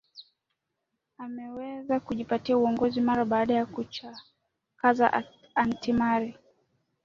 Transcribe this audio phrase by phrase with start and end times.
[1.17, 6.37] ameweza kujipatia uongozi mara baada ya kumchakaza antimari